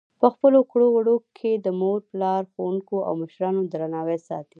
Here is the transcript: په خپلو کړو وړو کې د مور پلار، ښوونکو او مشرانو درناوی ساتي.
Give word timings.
په 0.21 0.27
خپلو 0.33 0.59
کړو 0.71 0.87
وړو 0.91 1.15
کې 1.37 1.51
د 1.65 1.67
مور 1.79 1.99
پلار، 2.09 2.43
ښوونکو 2.53 2.95
او 3.07 3.13
مشرانو 3.21 3.61
درناوی 3.71 4.19
ساتي. 4.27 4.49